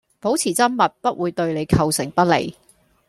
[0.19, 2.55] 保持緘默不會對你構成不利